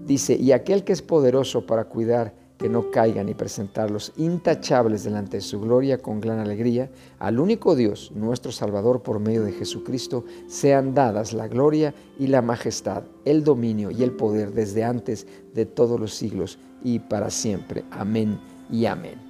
dice, 0.06 0.36
y 0.36 0.52
aquel 0.52 0.84
que 0.84 0.94
es 0.94 1.02
poderoso 1.02 1.66
para 1.66 1.86
cuidar 1.86 2.34
que 2.58 2.70
no 2.70 2.90
caigan 2.90 3.30
y 3.30 3.34
presentarlos 3.34 4.14
intachables 4.18 5.04
delante 5.04 5.38
de 5.38 5.42
su 5.42 5.60
gloria 5.60 6.00
con 6.00 6.20
gran 6.20 6.40
alegría, 6.40 6.90
al 7.20 7.40
único 7.40 7.76
Dios, 7.76 8.12
nuestro 8.16 8.52
Salvador 8.52 9.04
por 9.04 9.20
medio 9.20 9.44
de 9.44 9.52
Jesucristo, 9.52 10.26
sean 10.48 10.94
dadas 10.94 11.34
la 11.34 11.48
gloria 11.48 11.94
y 12.18 12.28
la 12.28 12.42
majestad, 12.42 13.04
el 13.26 13.44
dominio 13.44 13.92
y 13.92 14.02
el 14.04 14.12
poder 14.12 14.54
desde 14.54 14.84
antes 14.84 15.28
de 15.54 15.66
todos 15.66 16.00
los 16.00 16.14
siglos 16.14 16.58
y 16.84 17.00
para 17.00 17.30
siempre. 17.30 17.84
Amén 17.92 18.40
y 18.72 18.86
amén. 18.86 19.28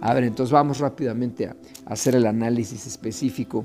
A 0.00 0.14
ver, 0.14 0.24
entonces 0.24 0.52
vamos 0.52 0.78
rápidamente 0.78 1.46
a 1.46 1.56
hacer 1.86 2.14
el 2.14 2.26
análisis 2.26 2.86
específico 2.86 3.64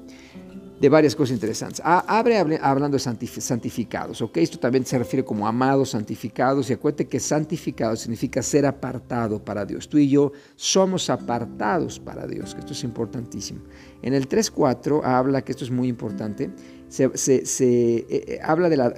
de 0.79 0.89
varias 0.89 1.15
cosas 1.15 1.33
interesantes. 1.33 1.81
abre 1.83 2.37
hablando 2.61 2.97
de 2.97 2.99
santificados, 2.99 4.21
¿ok? 4.21 4.37
Esto 4.37 4.59
también 4.59 4.85
se 4.85 4.97
refiere 4.97 5.25
como 5.25 5.47
amados, 5.47 5.89
santificados, 5.89 6.69
y 6.69 6.73
acuérdate 6.73 7.07
que 7.07 7.19
santificado 7.19 7.95
significa 7.95 8.41
ser 8.43 8.65
apartado 8.65 9.43
para 9.43 9.65
Dios. 9.65 9.89
Tú 9.89 9.97
y 9.97 10.09
yo 10.09 10.31
somos 10.55 11.09
apartados 11.09 11.99
para 11.99 12.27
Dios, 12.27 12.53
que 12.53 12.59
esto 12.59 12.73
es 12.73 12.83
importantísimo. 12.83 13.61
En 14.01 14.13
el 14.13 14.29
3.4 14.29 15.03
habla, 15.03 15.41
que 15.41 15.51
esto 15.51 15.65
es 15.65 15.71
muy 15.71 15.87
importante, 15.87 16.51
se, 16.89 17.05
eh, 17.05 18.05
eh, 18.09 18.39
habla 18.43 18.69
de 18.69 18.77
la, 18.77 18.93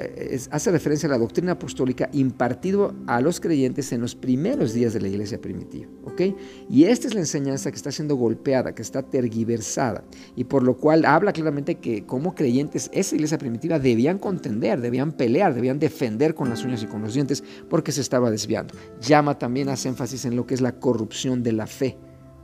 hace 0.52 0.72
referencia 0.72 1.08
a 1.08 1.12
la 1.12 1.18
doctrina 1.18 1.54
apostólica 1.54 2.10
impartido 2.14 2.94
a 3.08 3.22
los 3.22 3.40
creyentes 3.40 3.92
en 3.92 4.02
los 4.02 4.16
primeros 4.16 4.74
días 4.74 4.94
de 4.94 5.02
la 5.02 5.08
iglesia 5.08 5.42
primitiva. 5.42 5.88
¿ok? 6.06 6.22
Y 6.70 6.86
esta 6.86 7.08
es 7.08 7.14
la 7.14 7.20
enseñanza 7.22 7.72
que 7.72 7.78
está 7.78 7.92
siendo 7.92 8.16
golpeada, 8.16 8.74
que 8.76 8.82
está 8.82 9.02
tergiversada, 9.04 10.04
y 10.36 10.44
por 10.44 10.64
lo 10.64 10.78
cual 10.78 11.06
habla 11.06 11.34
claramente 11.34 11.76
que 11.76 12.06
como 12.06 12.36
creyentes 12.36 12.90
esa 12.94 13.16
iglesia 13.16 13.38
primitiva 13.38 13.80
debían 13.80 14.20
contender, 14.20 14.82
debían 14.82 15.12
pelear, 15.12 15.54
debían 15.54 15.80
defender 15.80 16.36
con 16.36 16.50
las 16.50 16.64
uñas 16.64 16.84
y 16.84 16.88
con 16.88 17.02
los 17.02 17.14
dientes, 17.14 17.44
porque 17.70 17.92
se 17.92 18.02
estaba 18.02 18.32
desviando. 18.32 18.74
Llama 19.02 19.38
también, 19.38 19.70
hace 19.70 19.90
énfasis 19.90 20.26
en 20.26 20.36
lo 20.36 20.46
que 20.46 20.54
es 20.54 20.62
la 20.62 20.80
corrupción 20.80 21.44
de 21.44 21.54
la 21.54 21.68
fe. 21.68 21.98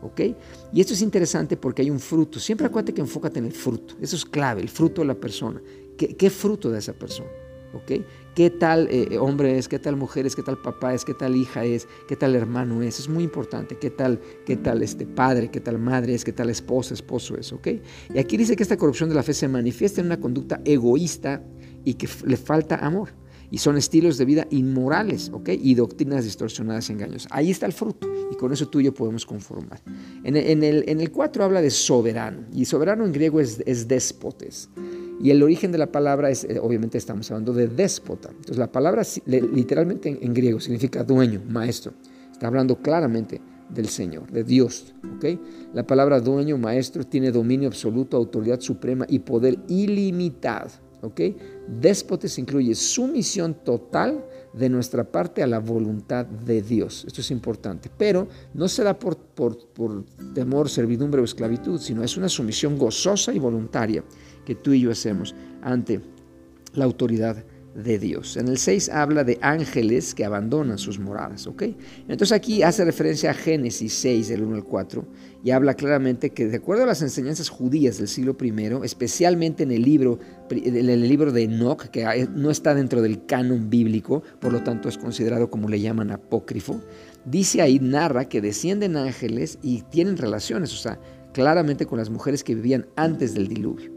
¿Ok? 0.05 0.21
Y 0.73 0.81
esto 0.81 0.93
es 0.93 1.01
interesante 1.01 1.57
porque 1.57 1.81
hay 1.81 1.89
un 1.89 1.99
fruto. 1.99 2.39
Siempre 2.39 2.67
acuérdate 2.67 2.93
que 2.93 3.01
enfócate 3.01 3.39
en 3.39 3.45
el 3.45 3.53
fruto. 3.53 3.95
Eso 4.01 4.15
es 4.15 4.25
clave, 4.25 4.61
el 4.61 4.69
fruto 4.69 5.01
de 5.01 5.07
la 5.07 5.15
persona. 5.15 5.61
¿Qué, 5.97 6.29
fruto 6.29 6.69
de 6.69 6.79
esa 6.79 6.93
persona? 6.93 7.29
¿ok? 7.73 8.03
¿Qué 8.35 8.49
tal 8.49 8.87
eh, 8.91 9.17
hombre 9.17 9.57
es? 9.57 9.67
¿Qué 9.67 9.79
tal 9.79 9.95
mujer 9.95 10.25
es? 10.25 10.35
¿Qué 10.35 10.43
tal 10.43 10.57
papá 10.57 10.93
es? 10.93 11.05
¿Qué 11.05 11.13
tal 11.13 11.35
hija 11.35 11.63
es? 11.63 11.87
¿Qué 12.07 12.15
tal 12.15 12.35
hermano 12.35 12.81
es? 12.81 12.99
Es 12.99 13.07
muy 13.07 13.23
importante. 13.23 13.77
¿Qué 13.77 13.89
tal, 13.89 14.19
qué 14.45 14.57
tal 14.57 14.81
este 14.81 15.05
padre? 15.05 15.49
¿Qué 15.49 15.61
tal 15.61 15.79
madre 15.79 16.13
es? 16.13 16.23
¿Qué 16.23 16.33
tal 16.33 16.49
esposa, 16.49 16.93
esposo 16.93 17.37
es? 17.37 17.53
¿ok? 17.53 17.67
Y 18.13 18.19
aquí 18.19 18.35
dice 18.35 18.55
que 18.55 18.63
esta 18.63 18.77
corrupción 18.77 19.09
de 19.09 19.15
la 19.15 19.23
fe 19.23 19.33
se 19.33 19.47
manifiesta 19.47 20.01
en 20.01 20.07
una 20.07 20.19
conducta 20.19 20.61
egoísta 20.65 21.43
y 21.85 21.93
que 21.93 22.09
le 22.25 22.37
falta 22.37 22.75
amor 22.77 23.09
y 23.51 23.57
son 23.59 23.77
estilos 23.77 24.17
de 24.17 24.25
vida 24.25 24.47
inmorales, 24.49 25.29
¿ok? 25.33 25.49
Y 25.49 25.75
doctrinas 25.75 26.23
distorsionadas 26.23 26.89
y 26.89 26.93
engaños. 26.93 27.27
Ahí 27.31 27.51
está 27.51 27.65
el 27.65 27.73
fruto 27.73 28.07
y 28.31 28.35
con 28.35 28.51
eso 28.53 28.67
tú 28.67 28.79
y 28.79 28.85
yo 28.85 28.93
podemos 28.93 29.25
conformar. 29.25 29.81
En, 30.23 30.35
el, 30.35 30.83
en 30.87 31.01
el 31.01 31.11
4 31.11 31.43
habla 31.43 31.61
de 31.61 31.69
soberano 31.69 32.45
y 32.53 32.65
soberano 32.65 33.05
en 33.05 33.11
griego 33.11 33.39
es, 33.39 33.61
es 33.65 33.87
déspotes. 33.87 34.69
Y 35.21 35.31
el 35.31 35.41
origen 35.41 35.71
de 35.71 35.77
la 35.77 35.91
palabra 35.91 36.29
es, 36.29 36.43
eh, 36.43 36.59
obviamente 36.59 36.97
estamos 36.97 37.29
hablando 37.31 37.53
de 37.53 37.67
déspota. 37.67 38.29
Entonces 38.29 38.57
la 38.57 38.71
palabra 38.71 39.03
literalmente 39.25 40.17
en, 40.21 40.33
griego 40.33 40.59
significa 40.59 41.03
dueño, 41.03 41.41
maestro. 41.47 41.93
Está 42.31 42.47
hablando 42.47 42.81
claramente 42.81 43.41
del 43.69 43.87
Señor, 43.87 44.29
de 44.31 44.43
Dios. 44.43 44.93
¿ok? 45.15 45.25
La 45.73 45.87
palabra 45.87 46.19
dueño, 46.19 46.57
maestro, 46.57 47.05
tiene 47.05 47.31
dominio 47.31 47.67
absoluto, 47.67 48.17
autoridad 48.17 48.59
suprema 48.59 49.05
y 49.07 49.19
poder 49.19 49.59
ilimitado. 49.67 50.69
¿Ok? 51.05 51.21
Déspotes 51.79 52.37
incluye 52.37 52.75
sumisión 52.75 53.55
total 53.63 54.25
de 54.53 54.69
nuestra 54.69 55.03
parte 55.03 55.43
a 55.43 55.47
la 55.47 55.59
voluntad 55.59 56.25
de 56.25 56.61
Dios. 56.61 57.03
Esto 57.05 57.21
es 57.21 57.31
importante, 57.31 57.89
pero 57.95 58.27
no 58.53 58.67
se 58.67 58.83
da 58.83 58.97
por, 58.97 59.17
por, 59.17 59.57
temor, 60.33 60.69
servidumbre 60.69 61.21
o 61.21 61.25
esclavitud, 61.25 61.79
sino 61.79 62.03
es 62.03 62.17
una 62.17 62.29
sumisión 62.29 62.77
gozosa 62.77 63.33
y 63.33 63.39
voluntaria 63.39 64.03
que 64.45 64.55
tú 64.55 64.73
y 64.73 64.81
yo 64.81 64.91
hacemos 64.91 65.35
ante 65.61 66.01
la 66.73 66.85
autoridad 66.85 67.43
de 67.75 67.99
Dios. 67.99 68.37
En 68.37 68.47
el 68.47 68.57
6 68.57 68.89
habla 68.89 69.23
de 69.23 69.37
ángeles 69.41 70.15
que 70.15 70.23
abandonan 70.23 70.77
sus 70.77 70.97
moradas, 70.97 71.45
¿ok? 71.45 71.63
Entonces 72.07 72.31
aquí 72.31 72.63
hace 72.63 72.85
referencia 72.85 73.31
a 73.31 73.33
Génesis 73.33 73.93
6, 73.95 74.29
del 74.29 74.43
1 74.43 74.55
al 74.55 74.63
4, 74.63 75.05
y 75.43 75.51
habla 75.51 75.73
claramente 75.73 76.29
que 76.29 76.47
de 76.47 76.57
acuerdo 76.57 76.83
a 76.83 76.87
las 76.87 77.01
enseñanzas 77.01 77.49
judías 77.49 77.97
del 77.97 78.07
siglo 78.07 78.35
I, 78.41 78.53
especialmente 78.83 79.63
en 79.63 79.71
el 79.71 79.81
libro, 79.81 80.19
en 80.49 80.89
el 80.89 81.07
libro 81.07 81.31
de 81.33 81.43
Enoch, 81.43 81.87
que 81.87 82.27
no 82.33 82.49
está 82.49 82.73
dentro 82.73 83.01
del 83.01 83.25
canon 83.25 83.69
bíblico, 83.69 84.23
por 84.39 84.53
lo 84.53 84.63
tanto 84.63 84.87
es 84.87 84.97
considerado 84.97 85.49
como 85.49 85.67
le 85.67 85.81
llaman 85.81 86.11
apócrifo, 86.11 86.81
dice 87.25 87.61
ahí, 87.61 87.79
narra 87.79 88.25
que 88.25 88.39
descienden 88.41 88.95
ángeles 88.95 89.59
y 89.61 89.81
tienen 89.81 90.17
relaciones, 90.17 90.71
o 90.73 90.77
sea, 90.77 90.99
claramente 91.33 91.85
con 91.85 91.99
las 91.99 92.09
mujeres 92.09 92.43
que 92.43 92.55
vivían 92.55 92.87
antes 92.95 93.33
del 93.33 93.49
diluvio. 93.49 93.94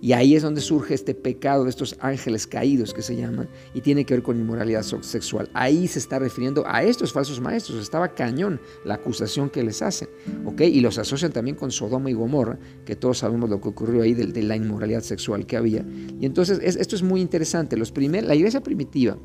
Y 0.00 0.12
ahí 0.12 0.34
es 0.34 0.42
donde 0.42 0.60
surge 0.60 0.94
este 0.94 1.14
pecado 1.14 1.64
de 1.64 1.70
estos 1.70 1.96
ángeles 2.00 2.46
caídos 2.46 2.94
que 2.94 3.02
se 3.02 3.16
llaman 3.16 3.48
y 3.74 3.80
tiene 3.80 4.04
que 4.04 4.14
ver 4.14 4.22
con 4.22 4.38
inmoralidad 4.38 4.82
sexual. 4.82 5.50
Ahí 5.54 5.88
se 5.88 5.98
está 5.98 6.18
refiriendo 6.18 6.64
a 6.66 6.82
estos 6.82 7.12
falsos 7.12 7.40
maestros. 7.40 7.80
Estaba 7.80 8.14
cañón 8.14 8.60
la 8.84 8.94
acusación 8.94 9.50
que 9.50 9.62
les 9.62 9.82
hacen, 9.82 10.08
¿ok? 10.44 10.62
Y 10.62 10.80
los 10.80 10.98
asocian 10.98 11.32
también 11.32 11.56
con 11.56 11.70
Sodoma 11.70 12.10
y 12.10 12.14
Gomorra, 12.14 12.58
que 12.84 12.96
todos 12.96 13.18
sabemos 13.18 13.50
lo 13.50 13.60
que 13.60 13.68
ocurrió 13.68 14.02
ahí 14.02 14.14
de, 14.14 14.42
la 14.42 14.56
inmoralidad 14.56 15.02
sexual 15.02 15.46
que 15.46 15.56
había. 15.56 15.84
Y 16.20 16.26
entonces 16.26 16.60
esto 16.62 16.96
es 16.96 17.02
muy 17.02 17.20
interesante. 17.20 17.76
Los 17.76 17.92
primer, 17.92 18.24
la 18.24 18.34
iglesia 18.34 18.62
primitiva 18.62 19.16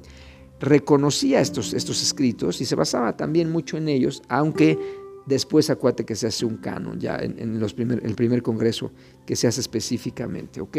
reconocía 0.60 1.42
estos, 1.42 1.74
estos 1.74 2.02
escritos 2.02 2.62
y 2.62 2.66
se 2.66 2.76
basaba 2.76 3.18
también 3.18 3.52
mucho 3.52 3.78
en 3.78 3.90
ellos, 3.90 4.22
aunque 4.30 4.78
Después 5.26 5.70
acuérdate 5.70 6.06
que 6.06 6.16
se 6.16 6.28
hace 6.28 6.46
un 6.46 6.58
canon 6.58 7.00
ya 7.00 7.18
en, 7.18 7.60
los 7.60 7.74
primer, 7.74 8.06
el 8.06 8.14
primer 8.14 8.44
congreso 8.44 8.92
que 9.26 9.36
se 9.36 9.48
hace 9.48 9.62
específicamente, 9.62 10.62
¿ok? 10.62 10.78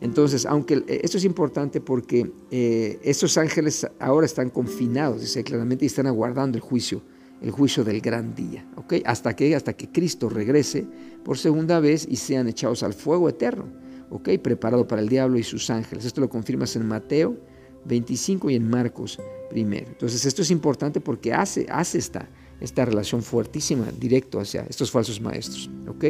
Entonces, 0.00 0.46
aunque 0.46 0.84
esto 0.86 1.18
es 1.18 1.24
importante 1.24 1.80
porque 1.80 2.30
eh, 2.52 3.00
estos 3.02 3.36
ángeles 3.36 3.86
ahora 3.98 4.26
están 4.26 4.50
confinados, 4.50 5.22
dice 5.22 5.42
claramente, 5.42 5.84
y 5.84 5.86
están 5.86 6.06
aguardando 6.06 6.56
el 6.56 6.62
juicio, 6.62 7.02
el 7.42 7.50
juicio 7.50 7.82
del 7.82 8.00
gran 8.00 8.36
día, 8.36 8.64
¿ok? 8.76 8.94
Hasta 9.04 9.34
que, 9.34 9.56
hasta 9.56 9.72
que 9.72 9.88
Cristo 9.88 10.28
regrese 10.28 10.86
por 11.24 11.36
segunda 11.36 11.80
vez 11.80 12.06
y 12.08 12.14
sean 12.16 12.46
echados 12.46 12.84
al 12.84 12.94
fuego 12.94 13.28
eterno, 13.28 13.66
¿ok? 14.10 14.28
Preparado 14.40 14.86
para 14.86 15.02
el 15.02 15.08
diablo 15.08 15.38
y 15.38 15.42
sus 15.42 15.70
ángeles. 15.70 16.04
Esto 16.04 16.20
lo 16.20 16.28
confirmas 16.28 16.76
en 16.76 16.86
Mateo 16.86 17.36
25 17.84 18.50
y 18.50 18.54
en 18.54 18.70
Marcos 18.70 19.18
primero. 19.50 19.88
Entonces, 19.88 20.24
esto 20.24 20.42
es 20.42 20.52
importante 20.52 21.00
porque 21.00 21.32
hace, 21.32 21.66
hace 21.68 21.98
esta 21.98 22.28
esta 22.60 22.84
relación 22.84 23.22
fuertísima, 23.22 23.86
directo 23.98 24.40
hacia 24.40 24.62
estos 24.62 24.90
falsos 24.90 25.20
maestros. 25.20 25.70
¿ok? 25.88 26.04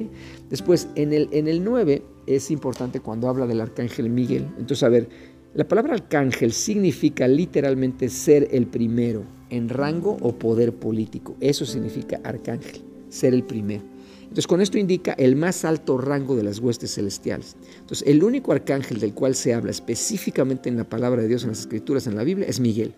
Después, 0.51 0.89
en 0.95 1.13
el, 1.13 1.29
en 1.33 1.49
el 1.49 1.63
9 1.63 2.03
es 2.27 2.51
importante 2.51 3.01
cuando 3.01 3.29
habla 3.29 3.47
del 3.47 3.61
arcángel 3.61 4.11
Miguel. 4.11 4.47
Entonces, 4.59 4.83
a 4.83 4.89
ver, 4.89 5.09
la 5.55 5.67
palabra 5.67 5.95
arcángel 5.95 6.53
significa 6.53 7.27
literalmente 7.27 8.09
ser 8.09 8.49
el 8.53 8.67
primero 8.67 9.25
en 9.51 9.69
rango 9.69 10.17
o 10.21 10.39
poder 10.39 10.75
político. 10.75 11.37
Eso 11.41 11.65
significa 11.65 12.21
arcángel, 12.23 12.83
ser 13.09 13.35
el 13.35 13.45
primero. 13.45 13.83
Entonces, 14.23 14.47
con 14.47 14.61
esto 14.61 14.77
indica 14.77 15.15
el 15.15 15.37
más 15.37 15.65
alto 15.65 15.97
rango 15.97 16.37
de 16.37 16.43
las 16.43 16.59
huestes 16.59 16.95
celestiales. 16.95 17.57
Entonces, 17.81 18.07
el 18.07 18.23
único 18.23 18.53
arcángel 18.53 19.01
del 19.01 19.15
cual 19.15 19.35
se 19.35 19.55
habla 19.55 19.71
específicamente 19.71 20.69
en 20.69 20.77
la 20.77 20.85
palabra 20.85 21.23
de 21.23 21.29
Dios 21.29 21.45
en 21.45 21.49
las 21.49 21.61
Escrituras, 21.61 22.07
en 22.07 22.15
la 22.15 22.25
Biblia, 22.25 22.47
es 22.47 22.61
Miguel. 22.61 22.95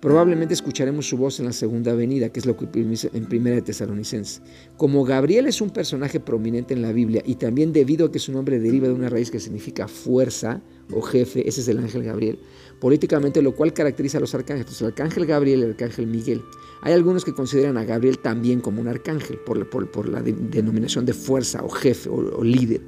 Probablemente 0.00 0.54
escucharemos 0.54 1.08
su 1.08 1.16
voz 1.16 1.40
en 1.40 1.46
la 1.46 1.52
segunda 1.52 1.92
venida, 1.92 2.28
que 2.28 2.38
es 2.38 2.46
lo 2.46 2.56
que 2.56 2.68
en 2.72 3.26
Primera 3.26 3.56
de 3.56 3.62
Tesalonicenses. 3.62 4.42
Como 4.76 5.04
Gabriel 5.04 5.46
es 5.46 5.60
un 5.60 5.70
personaje 5.70 6.20
prominente 6.20 6.72
en 6.72 6.82
la 6.82 6.92
Biblia 6.92 7.20
y 7.26 7.34
también 7.34 7.72
debido 7.72 8.06
a 8.06 8.12
que 8.12 8.20
su 8.20 8.30
nombre 8.30 8.60
deriva 8.60 8.86
de 8.86 8.94
una 8.94 9.08
raíz 9.08 9.32
que 9.32 9.40
significa 9.40 9.88
fuerza 9.88 10.62
o 10.92 11.02
jefe, 11.02 11.48
ese 11.48 11.62
es 11.62 11.68
el 11.68 11.78
ángel 11.78 12.04
Gabriel, 12.04 12.38
políticamente 12.80 13.42
lo 13.42 13.56
cual 13.56 13.72
caracteriza 13.72 14.18
a 14.18 14.20
los 14.20 14.32
arcángeles, 14.36 14.80
el 14.80 14.86
arcángel 14.86 15.26
Gabriel 15.26 15.58
y 15.58 15.62
el 15.64 15.70
arcángel 15.70 16.06
Miguel. 16.06 16.42
Hay 16.82 16.92
algunos 16.92 17.24
que 17.24 17.34
consideran 17.34 17.76
a 17.76 17.84
Gabriel 17.84 18.20
también 18.20 18.60
como 18.60 18.80
un 18.80 18.86
arcángel 18.86 19.38
por, 19.38 20.08
la 20.08 20.22
denominación 20.22 21.06
de 21.06 21.12
fuerza 21.12 21.64
o 21.64 21.68
jefe 21.68 22.08
o, 22.08 22.14
o 22.14 22.44
líder. 22.44 22.82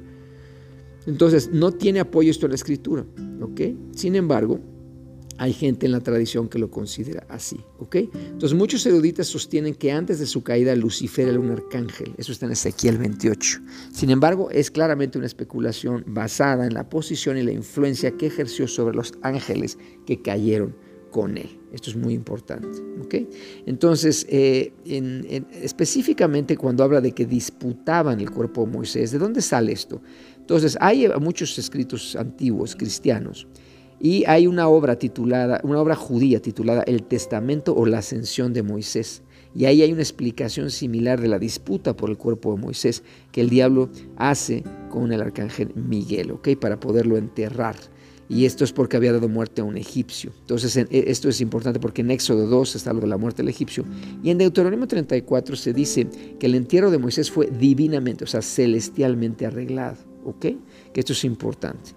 Entonces, 1.05 1.49
no 1.51 1.73
tiene 1.73 1.99
apoyo 1.99 2.31
esto 2.31 2.45
en 2.45 2.51
la 2.51 2.55
escritura, 2.55 3.05
¿ok? 3.41 3.61
Sin 3.95 4.15
embargo, 4.15 4.61
hay 5.41 5.53
gente 5.53 5.87
en 5.87 5.91
la 5.91 6.01
tradición 6.01 6.47
que 6.47 6.59
lo 6.59 6.69
considera 6.69 7.25
así, 7.27 7.59
¿ok? 7.79 7.95
Entonces 7.95 8.53
muchos 8.53 8.85
eruditas 8.85 9.25
sostienen 9.25 9.73
que 9.73 9.91
antes 9.91 10.19
de 10.19 10.27
su 10.27 10.43
caída 10.43 10.75
Lucifer 10.75 11.27
era 11.27 11.39
un 11.39 11.49
arcángel, 11.49 12.13
eso 12.19 12.31
está 12.31 12.45
en 12.45 12.51
Ezequiel 12.51 12.99
28. 12.99 13.59
Sin 13.91 14.11
embargo, 14.11 14.51
es 14.51 14.69
claramente 14.69 15.17
una 15.17 15.25
especulación 15.25 16.03
basada 16.05 16.67
en 16.67 16.75
la 16.75 16.87
posición 16.87 17.39
y 17.39 17.41
la 17.41 17.53
influencia 17.53 18.11
que 18.11 18.27
ejerció 18.27 18.67
sobre 18.67 18.95
los 18.95 19.13
ángeles 19.23 19.79
que 20.05 20.21
cayeron 20.21 20.75
con 21.09 21.35
él. 21.39 21.59
Esto 21.73 21.89
es 21.89 21.95
muy 21.95 22.13
importante. 22.13 22.77
¿ok? 23.03 23.15
Entonces, 23.65 24.27
eh, 24.29 24.73
específicamente 25.59 26.55
cuando 26.55 26.83
habla 26.83 27.01
de 27.01 27.13
que 27.13 27.25
disputaban 27.25 28.19
el 28.19 28.29
cuerpo 28.29 28.63
de 28.67 28.73
Moisés, 28.73 29.09
¿de 29.09 29.17
dónde 29.17 29.41
sale 29.41 29.71
esto? 29.71 30.03
Entonces, 30.37 30.77
hay 30.79 31.07
muchos 31.19 31.57
escritos 31.57 32.15
antiguos 32.15 32.75
cristianos 32.75 33.47
y 34.01 34.23
hay 34.25 34.47
una 34.47 34.67
obra 34.67 34.97
titulada, 34.97 35.61
una 35.63 35.79
obra 35.79 35.95
judía 35.95 36.41
titulada 36.41 36.81
El 36.83 37.03
Testamento 37.03 37.75
o 37.75 37.85
la 37.85 37.99
Ascensión 37.99 38.51
de 38.51 38.63
Moisés. 38.63 39.21
Y 39.53 39.65
ahí 39.65 39.81
hay 39.81 39.91
una 39.91 40.01
explicación 40.01 40.71
similar 40.71 41.21
de 41.21 41.27
la 41.27 41.37
disputa 41.37 41.95
por 41.95 42.09
el 42.09 42.17
cuerpo 42.17 42.55
de 42.55 42.61
Moisés 42.61 43.03
que 43.31 43.41
el 43.41 43.49
diablo 43.49 43.89
hace 44.15 44.63
con 44.89 45.11
el 45.11 45.21
arcángel 45.21 45.71
Miguel, 45.75 46.31
¿ok? 46.31 46.49
Para 46.59 46.79
poderlo 46.79 47.17
enterrar. 47.17 47.75
Y 48.29 48.45
esto 48.45 48.63
es 48.63 48.71
porque 48.71 48.95
había 48.95 49.11
dado 49.11 49.27
muerte 49.27 49.59
a 49.59 49.65
un 49.65 49.77
egipcio. 49.77 50.31
Entonces, 50.39 50.77
e, 50.77 50.87
esto 50.89 51.27
es 51.27 51.41
importante 51.41 51.81
porque 51.81 52.01
en 52.01 52.11
Éxodo 52.11 52.47
2 52.47 52.77
está 52.77 52.93
lo 52.93 53.01
de 53.01 53.07
la 53.07 53.17
muerte 53.17 53.43
del 53.43 53.49
egipcio. 53.49 53.83
Y 54.23 54.29
en 54.29 54.37
Deuteronomio 54.37 54.87
34 54.87 55.55
se 55.57 55.73
dice 55.73 56.07
que 56.39 56.45
el 56.45 56.55
entierro 56.55 56.89
de 56.91 56.97
Moisés 56.97 57.29
fue 57.29 57.51
divinamente, 57.51 58.23
o 58.23 58.27
sea, 58.27 58.41
celestialmente 58.41 59.45
arreglado. 59.45 59.97
¿Ok? 60.23 60.45
Que 60.93 60.99
esto 60.99 61.13
es 61.13 61.25
importante. 61.25 61.91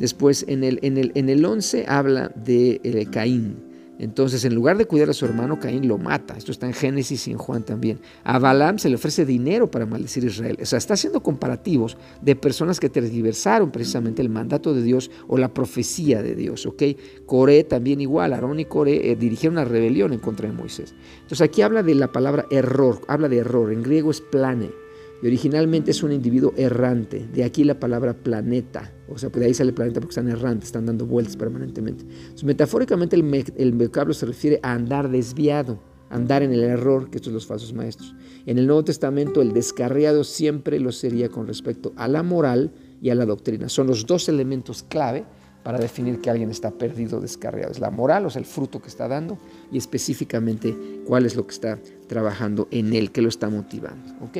Después 0.00 0.46
en 0.48 0.64
el, 0.64 0.78
en 0.80 0.96
el, 0.96 1.12
en 1.14 1.28
el 1.28 1.44
11 1.44 1.84
habla 1.86 2.32
de 2.34 2.80
eh, 2.82 3.06
Caín. 3.12 3.68
Entonces, 3.98 4.46
en 4.46 4.54
lugar 4.54 4.78
de 4.78 4.86
cuidar 4.86 5.10
a 5.10 5.12
su 5.12 5.26
hermano, 5.26 5.60
Caín 5.60 5.86
lo 5.86 5.98
mata. 5.98 6.34
Esto 6.38 6.52
está 6.52 6.66
en 6.66 6.72
Génesis 6.72 7.28
y 7.28 7.32
en 7.32 7.36
Juan 7.36 7.64
también. 7.64 8.00
A 8.24 8.38
Balaam 8.38 8.78
se 8.78 8.88
le 8.88 8.94
ofrece 8.94 9.26
dinero 9.26 9.70
para 9.70 9.84
maldecir 9.84 10.24
a 10.24 10.28
Israel. 10.28 10.56
O 10.62 10.64
sea, 10.64 10.78
está 10.78 10.94
haciendo 10.94 11.22
comparativos 11.22 11.98
de 12.22 12.34
personas 12.34 12.80
que 12.80 12.88
tergiversaron 12.88 13.70
precisamente 13.70 14.22
el 14.22 14.30
mandato 14.30 14.72
de 14.72 14.82
Dios 14.82 15.10
o 15.28 15.36
la 15.36 15.52
profecía 15.52 16.22
de 16.22 16.34
Dios. 16.34 16.64
¿ok? 16.64 16.82
Coré 17.26 17.62
también 17.62 18.00
igual. 18.00 18.32
Aarón 18.32 18.58
y 18.58 18.64
Coré 18.64 19.10
eh, 19.10 19.16
dirigieron 19.16 19.58
una 19.58 19.66
rebelión 19.66 20.14
en 20.14 20.20
contra 20.20 20.48
de 20.48 20.56
Moisés. 20.56 20.94
Entonces, 21.16 21.42
aquí 21.42 21.60
habla 21.60 21.82
de 21.82 21.94
la 21.94 22.10
palabra 22.10 22.46
error. 22.50 23.02
Habla 23.06 23.28
de 23.28 23.36
error. 23.36 23.70
En 23.70 23.82
griego 23.82 24.10
es 24.10 24.22
plane 24.22 24.70
y 25.22 25.26
originalmente 25.26 25.90
es 25.90 26.02
un 26.02 26.12
individuo 26.12 26.52
errante, 26.56 27.28
de 27.32 27.44
aquí 27.44 27.64
la 27.64 27.78
palabra 27.78 28.14
planeta, 28.14 28.92
o 29.08 29.18
sea, 29.18 29.30
pues 29.30 29.40
de 29.40 29.46
ahí 29.46 29.54
sale 29.54 29.72
planeta 29.72 30.00
porque 30.00 30.12
están 30.12 30.28
errantes, 30.28 30.68
están 30.68 30.86
dando 30.86 31.06
vueltas 31.06 31.36
permanentemente. 31.36 32.04
metafóricamente 32.42 33.16
el, 33.16 33.52
el 33.56 33.72
vocablo 33.72 34.14
se 34.14 34.26
refiere 34.26 34.60
a 34.62 34.72
andar 34.72 35.10
desviado, 35.10 35.80
andar 36.10 36.42
en 36.42 36.52
el 36.52 36.62
error, 36.62 37.10
que 37.10 37.18
estos 37.18 37.26
son 37.26 37.34
los 37.34 37.46
falsos 37.46 37.72
maestros. 37.72 38.14
En 38.46 38.58
el 38.58 38.66
Nuevo 38.66 38.84
Testamento 38.84 39.42
el 39.42 39.52
descarriado 39.52 40.24
siempre 40.24 40.80
lo 40.80 40.92
sería 40.92 41.28
con 41.28 41.46
respecto 41.46 41.92
a 41.96 42.08
la 42.08 42.22
moral 42.22 42.72
y 43.00 43.10
a 43.10 43.14
la 43.14 43.26
doctrina. 43.26 43.68
Son 43.68 43.86
los 43.86 44.06
dos 44.06 44.28
elementos 44.28 44.82
clave 44.82 45.24
para 45.62 45.78
definir 45.78 46.20
que 46.20 46.30
alguien 46.30 46.50
está 46.50 46.70
perdido 46.70 47.18
o 47.18 47.20
descarriado. 47.20 47.70
Es 47.70 47.80
la 47.80 47.90
moral, 47.90 48.26
o 48.26 48.30
sea, 48.30 48.40
el 48.40 48.46
fruto 48.46 48.80
que 48.80 48.88
está 48.88 49.08
dando, 49.08 49.38
y 49.70 49.78
específicamente 49.78 50.74
cuál 51.06 51.26
es 51.26 51.36
lo 51.36 51.46
que 51.46 51.52
está 51.52 51.78
trabajando 52.06 52.66
en 52.70 52.94
él, 52.94 53.12
que 53.12 53.22
lo 53.22 53.28
está 53.28 53.50
motivando. 53.50 54.14
¿ok?, 54.24 54.38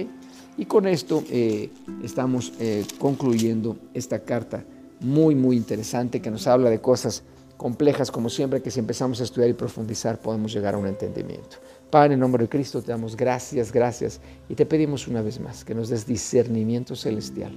y 0.60 0.66
con 0.66 0.86
esto 0.86 1.24
eh, 1.30 1.70
estamos 2.04 2.52
eh, 2.60 2.84
concluyendo 2.98 3.78
esta 3.94 4.18
carta 4.18 4.62
muy, 5.00 5.34
muy 5.34 5.56
interesante 5.56 6.20
que 6.20 6.30
nos 6.30 6.46
habla 6.46 6.68
de 6.68 6.82
cosas 6.82 7.22
complejas, 7.56 8.10
como 8.10 8.28
siempre, 8.28 8.60
que 8.60 8.70
si 8.70 8.78
empezamos 8.78 9.22
a 9.22 9.24
estudiar 9.24 9.48
y 9.48 9.54
profundizar 9.54 10.20
podemos 10.20 10.52
llegar 10.52 10.74
a 10.74 10.76
un 10.76 10.86
entendimiento. 10.86 11.56
Padre, 11.88 12.12
en 12.12 12.20
nombre 12.20 12.44
de 12.44 12.50
Cristo 12.50 12.82
te 12.82 12.92
damos 12.92 13.16
gracias, 13.16 13.72
gracias 13.72 14.20
y 14.50 14.54
te 14.54 14.66
pedimos 14.66 15.08
una 15.08 15.22
vez 15.22 15.40
más 15.40 15.64
que 15.64 15.74
nos 15.74 15.88
des 15.88 16.06
discernimiento 16.06 16.94
celestial 16.94 17.56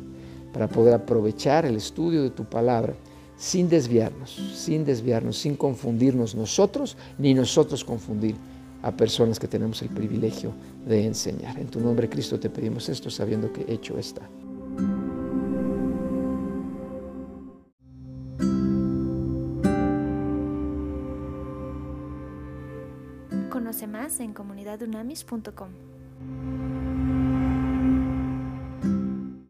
para 0.53 0.69
poder 0.69 0.93
aprovechar 0.93 1.65
el 1.65 1.75
estudio 1.75 2.23
de 2.23 2.29
tu 2.29 2.45
palabra 2.45 2.95
sin 3.35 3.67
desviarnos, 3.67 4.31
sin 4.55 4.85
desviarnos, 4.85 5.37
sin 5.37 5.57
confundirnos 5.57 6.35
nosotros, 6.35 6.95
ni 7.17 7.33
nosotros 7.33 7.83
confundir 7.83 8.37
a 8.83 8.91
personas 8.91 9.39
que 9.39 9.47
tenemos 9.47 9.81
el 9.81 9.89
privilegio 9.89 10.53
de 10.85 11.05
enseñar. 11.05 11.57
En 11.57 11.67
tu 11.67 11.79
nombre, 11.79 12.09
Cristo, 12.09 12.39
te 12.39 12.49
pedimos 12.49 12.87
esto 12.89 13.09
sabiendo 13.09 13.51
que 13.51 13.65
hecho 13.67 13.97
está. 13.97 14.21
Conoce 23.49 23.87
más 23.87 24.19
en 24.19 24.33
comunidadunamis.com. 24.33 25.69